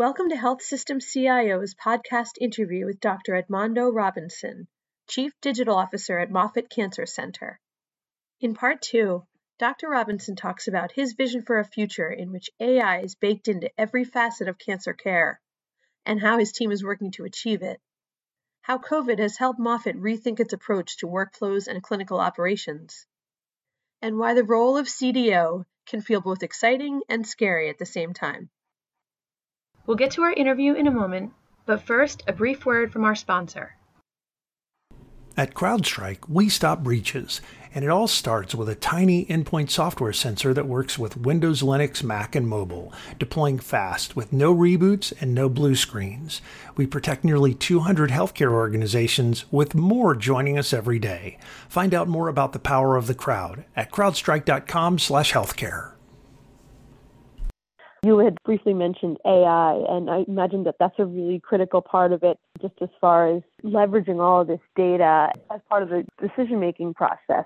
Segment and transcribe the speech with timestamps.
[0.00, 3.34] Welcome to Health System CIO's podcast interview with Dr.
[3.34, 4.66] Edmondo Robinson,
[5.06, 7.60] Chief Digital Officer at Moffitt Cancer Center.
[8.40, 9.26] In part two,
[9.58, 9.90] Dr.
[9.90, 14.04] Robinson talks about his vision for a future in which AI is baked into every
[14.04, 15.38] facet of cancer care
[16.06, 17.78] and how his team is working to achieve it.
[18.62, 23.04] How COVID has helped Moffitt rethink its approach to workflows and clinical operations.
[24.00, 28.14] And why the role of CDO can feel both exciting and scary at the same
[28.14, 28.48] time.
[29.86, 31.32] We'll get to our interview in a moment,
[31.66, 33.74] but first, a brief word from our sponsor.
[35.36, 37.40] At CrowdStrike, we stop breaches,
[37.72, 42.02] and it all starts with a tiny endpoint software sensor that works with Windows, Linux,
[42.02, 46.42] Mac, and mobile, deploying fast with no reboots and no blue screens.
[46.76, 51.38] We protect nearly 200 healthcare organizations, with more joining us every day.
[51.68, 55.92] Find out more about the power of the crowd at crowdstrike.com/healthcare.
[58.02, 62.22] You had briefly mentioned AI, and I imagine that that's a really critical part of
[62.22, 66.60] it, just as far as leveraging all of this data as part of the decision
[66.60, 67.44] making process.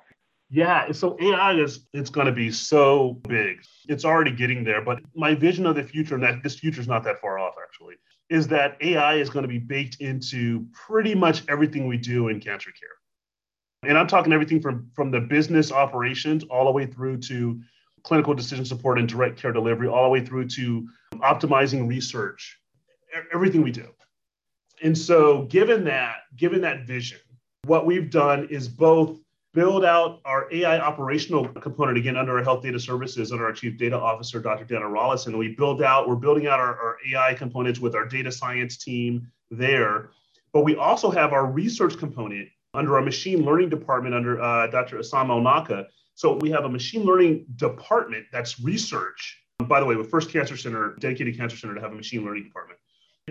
[0.50, 3.62] Yeah, so AI is it's going to be so big.
[3.88, 6.86] It's already getting there, but my vision of the future, and that this future is
[6.86, 7.96] not that far off actually,
[8.30, 12.39] is that AI is going to be baked into pretty much everything we do in
[12.39, 13.91] cancer care.
[13.91, 17.61] And I'm talking everything from from the business operations all the way through to
[18.05, 22.61] clinical decision support and direct care delivery, all the way through to optimizing research,
[23.33, 23.88] everything we do.
[24.83, 27.19] And so, given that, given that vision,
[27.64, 29.19] what we've done is both
[29.55, 33.78] build out our AI operational component again under our health data services under our chief
[33.78, 34.64] data officer, Dr.
[34.64, 35.39] Dana Rollison.
[35.39, 39.30] We build out, we're building out our, our AI components with our data science team
[39.50, 40.11] there.
[40.52, 44.98] But we also have our research component under our machine learning department under uh, Dr.
[44.98, 49.41] Issam El Naqa so we have a machine learning department that's research.
[49.59, 52.45] By the way, the First Cancer Center, dedicated cancer center to have a machine learning
[52.45, 52.79] department.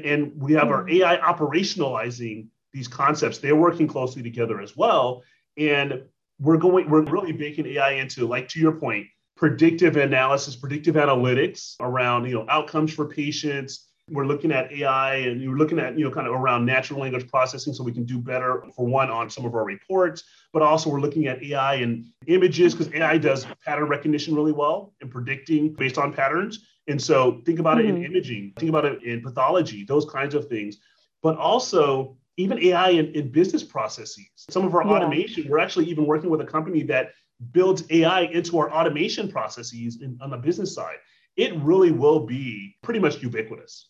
[0.03, 1.03] And we have our mm-hmm.
[1.03, 3.37] AI operationalizing these concepts.
[3.37, 5.23] They're working closely together as well.
[5.57, 6.03] And
[6.39, 11.75] we're going, we're really baking AI into, like to your point, predictive analysis, predictive analytics
[11.79, 16.03] around, you know, outcomes for patients, we're looking at AI and you're looking at, you
[16.03, 19.29] know, kind of around natural language processing so we can do better for one on
[19.29, 23.47] some of our reports, but also we're looking at AI and images because AI does
[23.65, 26.65] pattern recognition really well and predicting based on patterns.
[26.87, 27.87] And so think about mm-hmm.
[27.87, 28.11] it in mm-hmm.
[28.11, 30.77] imaging, think about it in pathology, those kinds of things.
[31.21, 34.25] But also even AI in, in business processes.
[34.49, 34.91] Some of our yeah.
[34.91, 37.11] automation, we're actually even working with a company that
[37.51, 40.97] builds AI into our automation processes in, on the business side.
[41.37, 43.89] It really will be pretty much ubiquitous.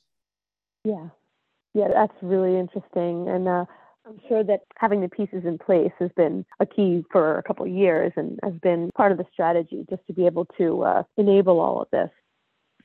[0.84, 1.10] Yeah.
[1.74, 3.28] Yeah, that's really interesting.
[3.28, 3.66] And uh,
[4.06, 7.66] I'm sure that having the pieces in place has been a key for a couple
[7.66, 11.04] of years and has been part of the strategy just to be able to uh,
[11.18, 12.10] enable all of this.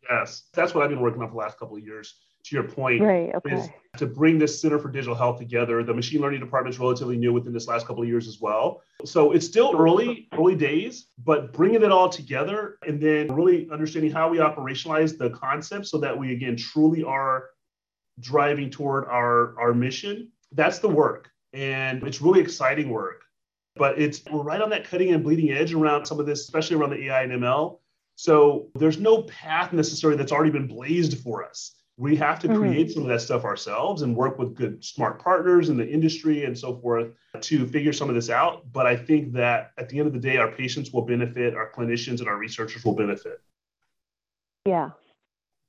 [0.09, 2.15] Yes, that's what I've been working on for the last couple of years.
[2.45, 3.57] To your point, right, okay.
[3.57, 5.83] is to bring this Center for Digital Health together.
[5.83, 8.81] The machine learning department is relatively new within this last couple of years as well.
[9.05, 14.13] So it's still early, early days, but bringing it all together and then really understanding
[14.13, 17.51] how we operationalize the concept so that we again truly are
[18.21, 21.31] driving toward our, our mission, that's the work.
[21.53, 23.23] And it's really exciting work.
[23.77, 26.77] But it's we're right on that cutting and bleeding edge around some of this, especially
[26.77, 27.79] around the AI and ML.
[28.17, 31.77] So there's no path necessarily that's already been blazed for us.
[31.97, 32.59] We have to mm-hmm.
[32.59, 32.95] create mm-hmm.
[32.95, 36.57] some of that stuff ourselves and work with good, smart partners in the industry and
[36.59, 38.73] so forth to figure some of this out.
[38.73, 41.71] But I think that at the end of the day, our patients will benefit, our
[41.71, 43.41] clinicians and our researchers will benefit.
[44.67, 44.91] Yeah.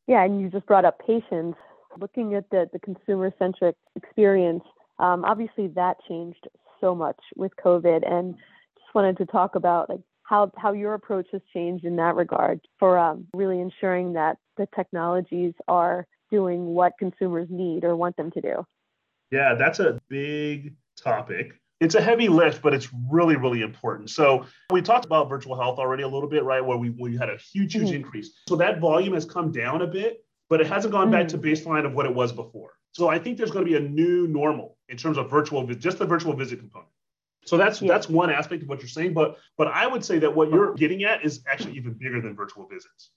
[0.08, 0.24] Yeah.
[0.24, 1.58] And you just brought up patients
[2.00, 4.64] looking at the, the consumer centric experience,
[5.00, 6.48] um, obviously that changed
[6.82, 8.10] so much with COVID.
[8.10, 12.16] And just wanted to talk about like how, how your approach has changed in that
[12.16, 18.16] regard for um, really ensuring that the technologies are doing what consumers need or want
[18.18, 18.66] them to do.
[19.32, 21.54] Yeah, that's a big topic.
[21.80, 24.10] It's a heavy lift, but it's really, really important.
[24.10, 26.64] So we talked about virtual health already a little bit, right?
[26.64, 27.96] Where we, we had a huge, huge mm-hmm.
[27.96, 28.32] increase.
[28.50, 31.44] So that volume has come down a bit but it hasn't gone back to mm.
[31.44, 32.74] baseline of what it was before.
[32.92, 36.00] So I think there's going to be a new normal in terms of virtual, just
[36.00, 36.90] the virtual visit component.
[37.46, 37.88] So that's yeah.
[37.88, 40.74] that's one aspect of what you're saying, but but I would say that what you're
[40.74, 43.12] getting at is actually even bigger than virtual visits.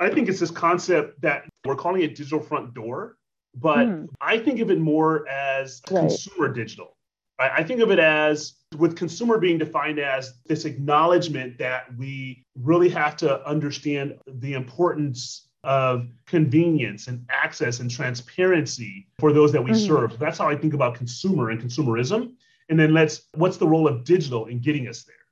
[0.00, 3.16] I think it's this concept that we're calling it digital front door,
[3.54, 4.08] but mm.
[4.20, 6.00] I think of it more as right.
[6.00, 6.96] consumer digital.
[7.40, 12.88] I think of it as with consumer being defined as this acknowledgement that we really
[12.88, 19.72] have to understand the importance of convenience and access and transparency for those that we
[19.72, 19.86] mm-hmm.
[19.86, 20.18] serve.
[20.18, 22.32] That's how I think about consumer and consumerism.
[22.70, 25.26] And then let's what's the role of digital in getting us there,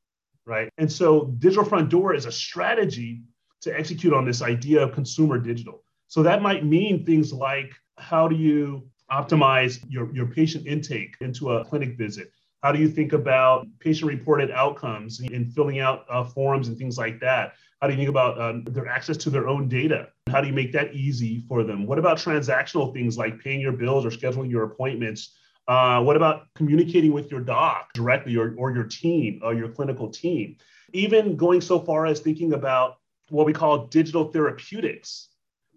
[0.44, 0.68] right?
[0.76, 3.22] And so digital front door is a strategy
[3.62, 5.82] to execute on this idea of consumer digital.
[6.08, 11.52] So that might mean things like how do you optimize your, your patient intake into
[11.52, 12.30] a clinic visit?
[12.62, 16.98] How do you think about patient reported outcomes and filling out uh, forms and things
[16.98, 17.54] like that?
[17.80, 20.08] How do you think about um, their access to their own data?
[20.30, 21.86] How do you make that easy for them?
[21.86, 25.36] What about transactional things like paying your bills or scheduling your appointments?
[25.68, 30.08] Uh, what about communicating with your doc directly or, or your team or your clinical
[30.08, 30.56] team?
[30.92, 32.96] Even going so far as thinking about
[33.28, 35.28] what we call digital therapeutics.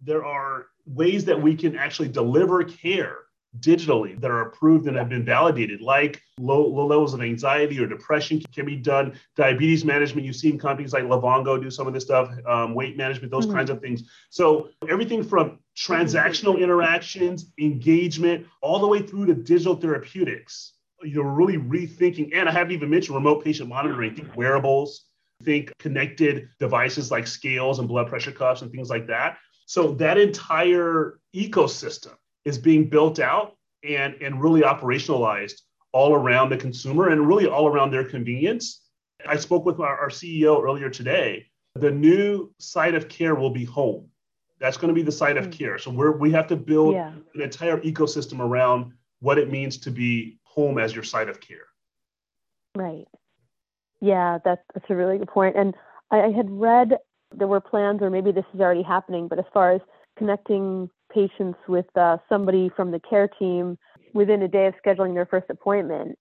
[0.02, 3.18] There are ways that we can actually deliver care
[3.58, 7.88] digitally that are approved and have been validated, like low, low levels of anxiety or
[7.88, 9.18] depression can be done.
[9.36, 13.32] Diabetes management, you've seen companies like Livongo do some of this stuff, um, weight management,
[13.32, 13.56] those mm-hmm.
[13.56, 14.04] kinds of things.
[14.30, 20.74] So everything from transactional interactions, engagement, all the way through to digital therapeutics.
[21.02, 25.06] You're really rethinking, and I haven't even mentioned remote patient monitoring, think wearables,
[25.44, 29.38] think connected devices like scales and blood pressure cuffs and things like that.
[29.66, 32.16] So that entire ecosystem
[32.46, 33.56] is being built out
[33.88, 38.82] and, and really operationalized all around the consumer and really all around their convenience.
[39.28, 41.48] I spoke with our, our CEO earlier today.
[41.76, 44.08] The new site of care will be home.
[44.60, 45.52] That's going to be the site of hmm.
[45.52, 45.78] care.
[45.78, 47.14] So we're, we have to build yeah.
[47.34, 51.68] an entire ecosystem around what it means to be home as your site of care.
[52.76, 53.06] Right.
[54.02, 55.56] Yeah, that's, that's a really good point.
[55.58, 55.76] And
[56.12, 56.98] I, I had read
[57.36, 59.82] there were plans, or maybe this is already happening, but as far as
[60.18, 63.78] connecting patients with uh, somebody from the care team
[64.14, 66.18] within a day of scheduling their first appointment,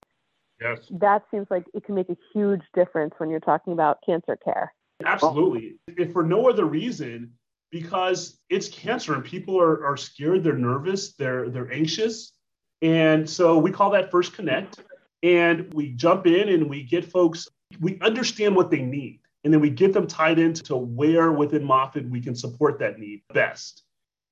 [0.61, 0.79] yes.
[0.91, 4.73] that seems like it can make a huge difference when you're talking about cancer care.
[5.05, 5.75] Absolutely.
[5.87, 7.31] If for no other reason,
[7.71, 12.33] because it's cancer and people are, are scared, they're nervous, they're they're anxious.
[12.81, 14.79] And so we call that first connect.
[15.21, 17.47] And we jump in and we get folks,
[17.81, 19.19] we understand what they need.
[19.43, 23.21] And then we get them tied into where within Moffitt we can support that need
[23.33, 23.83] best.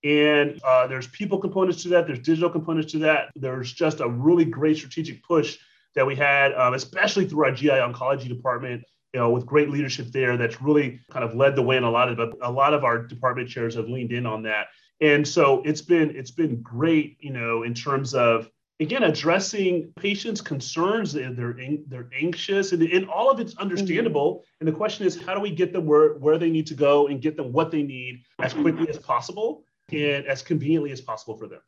[0.08, 3.30] And uh, there's people components to that, there's digital components to that.
[3.36, 5.58] There's just a really great strategic push
[5.96, 10.08] that we had, um, especially through our GI oncology department, you know, with great leadership
[10.14, 11.76] there that's really kind of led the way.
[11.76, 14.68] And a lot of a lot of our department chairs have leaned in on that.
[15.02, 18.50] And so it's been it's been great, you know, in terms of
[18.80, 21.12] again addressing patients' concerns.
[21.12, 24.36] They're they're anxious, and, and all of it's understandable.
[24.36, 24.56] Mm-hmm.
[24.62, 27.08] And the question is, how do we get them where where they need to go
[27.08, 31.38] and get them what they need as quickly as possible and as conveniently as possible
[31.38, 31.62] for them?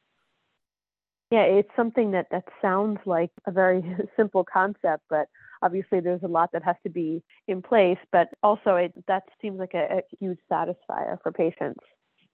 [1.32, 3.84] Yeah, it's something that that sounds like a very
[4.18, 5.28] simple concept, but
[5.62, 8.00] obviously there's a lot that has to be in place.
[8.12, 11.82] But also, it that seems like a, a huge satisfier for patients.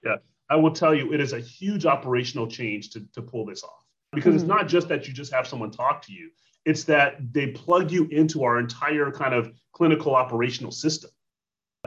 [0.04, 0.16] Yeah,
[0.50, 3.84] I will tell you, it is a huge operational change to to pull this off
[4.14, 4.36] because mm-hmm.
[4.38, 6.32] it's not just that you just have someone talk to you;
[6.64, 11.10] it's that they plug you into our entire kind of clinical operational system.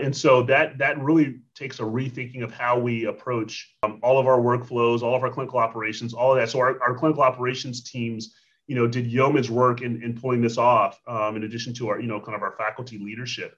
[0.03, 4.27] And so that that really takes a rethinking of how we approach um, all of
[4.27, 6.51] our workflows, all of our clinical operations, all of that.
[6.51, 8.35] So our, our clinical operations teams,
[8.67, 12.01] you know, did yeoman's work in, in pulling this off, um, in addition to our,
[12.01, 13.57] you know, kind of our faculty leadership.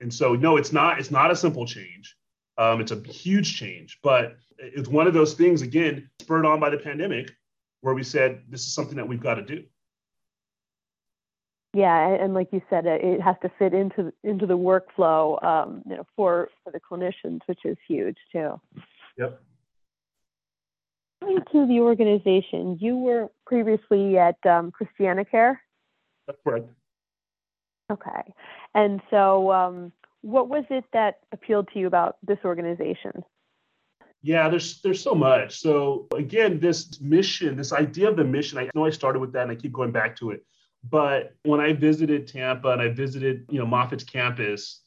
[0.00, 2.16] And so no, it's not it's not a simple change.
[2.56, 6.70] Um, it's a huge change, but it's one of those things again spurred on by
[6.70, 7.30] the pandemic,
[7.82, 9.64] where we said this is something that we've got to do
[11.74, 15.96] yeah, and like you said, it has to fit into into the workflow, um, you
[15.96, 18.58] know, for for the clinicians, which is huge too.
[19.18, 19.42] Yep.
[21.20, 25.60] Going to the organization, you were previously at um, Christiana Care.
[26.26, 26.70] That's correct.
[27.92, 28.32] Okay,
[28.74, 33.22] and so um, what was it that appealed to you about this organization?
[34.22, 35.60] Yeah, there's there's so much.
[35.60, 39.42] So again, this mission, this idea of the mission, I know I started with that,
[39.42, 40.46] and I keep going back to it
[40.84, 44.82] but when I visited Tampa and I visited, you know, Moffitt's campus,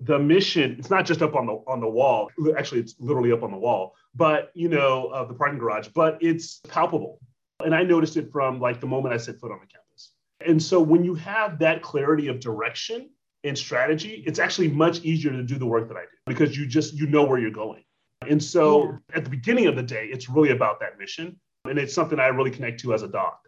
[0.00, 2.30] the mission, it's not just up on the on the wall.
[2.56, 6.18] Actually, it's literally up on the wall, but you know, of the parking garage, but
[6.20, 7.20] it's palpable.
[7.64, 10.12] And I noticed it from like the moment I set foot on the campus.
[10.40, 13.10] And so when you have that clarity of direction
[13.42, 16.66] and strategy, it's actually much easier to do the work that I do because you
[16.66, 17.82] just you know where you're going.
[18.28, 19.16] And so yeah.
[19.16, 21.40] at the beginning of the day, it's really about that mission.
[21.64, 23.47] And it's something I really connect to as a doc.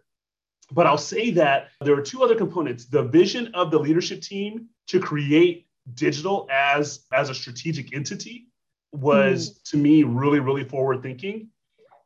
[0.71, 4.67] But I'll say that there are two other components the vision of the leadership team
[4.87, 8.47] to create digital as, as a strategic entity
[8.93, 9.63] was mm.
[9.71, 11.49] to me really, really forward thinking.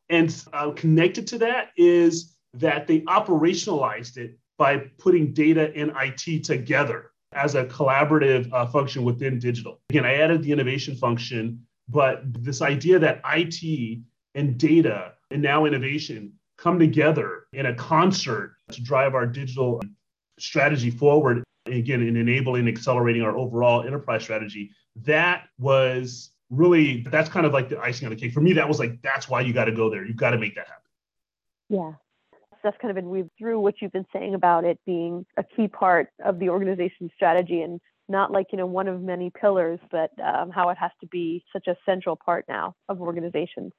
[0.10, 6.44] And uh, connected to that is that they operationalized it by putting data and IT
[6.44, 9.82] together as a collaborative uh, function within digital.
[9.90, 14.00] Again, I added the innovation function, but this idea that IT
[14.36, 19.82] and data and now innovation come together in a concert to drive our digital
[20.40, 24.72] strategy forward again in enabling and accelerating our overall enterprise strategy.
[25.04, 28.34] That was really that's kind of like the icing on the cake.
[28.34, 30.06] For me that was like that's why you got to go there.
[30.06, 30.82] You've got to make that happen.
[31.70, 31.92] Yeah.
[32.64, 35.68] That's kind of been weaved through what you've been saying about it being a key
[35.68, 40.12] part of the organization's strategy and not like you know one of many pillars but
[40.24, 43.72] um, how it has to be such a central part now of organizations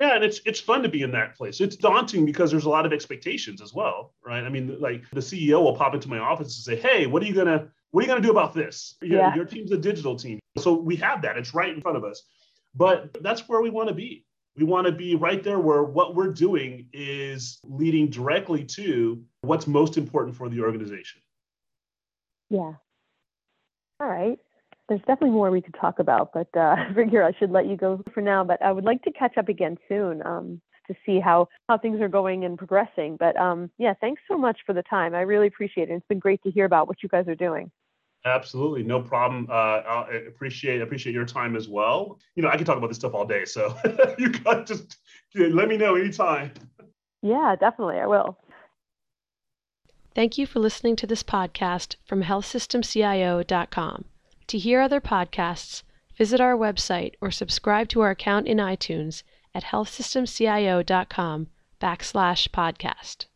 [0.00, 1.60] yeah, and it's it's fun to be in that place.
[1.60, 4.42] It's daunting because there's a lot of expectations as well, right?
[4.42, 7.26] I mean, like the CEO will pop into my office and say, "Hey, what are
[7.26, 8.96] you gonna what are you gonna do about this?
[9.02, 9.34] Your, yeah.
[9.34, 11.36] your team's a digital team, so we have that.
[11.36, 12.24] It's right in front of us.
[12.74, 14.26] But that's where we want to be.
[14.56, 19.68] We want to be right there where what we're doing is leading directly to what's
[19.68, 21.20] most important for the organization.
[22.50, 22.72] Yeah.
[24.00, 24.38] All right
[24.88, 27.76] there's definitely more we could talk about, but uh, I figure I should let you
[27.76, 28.44] go for now.
[28.44, 32.00] But I would like to catch up again soon um, to see how, how things
[32.00, 33.16] are going and progressing.
[33.18, 35.14] But um, yeah, thanks so much for the time.
[35.14, 35.94] I really appreciate it.
[35.94, 37.70] It's been great to hear about what you guys are doing.
[38.26, 39.46] Absolutely, no problem.
[39.50, 42.18] Uh, I appreciate appreciate your time as well.
[42.36, 43.76] You know, I can talk about this stuff all day, so
[44.18, 44.96] you got just
[45.34, 46.52] let me know anytime.
[47.20, 48.38] Yeah, definitely, I will.
[50.14, 54.06] Thank you for listening to this podcast from HealthSystemCIO.com.
[54.48, 55.82] To hear other podcasts,
[56.16, 59.22] visit our website or subscribe to our account in iTunes
[59.54, 61.48] at healthsystemcio.com
[61.80, 63.26] backslash podcast.